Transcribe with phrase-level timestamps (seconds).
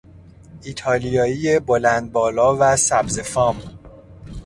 [0.63, 3.55] ایتالیایی بلند بالا و سبزه فام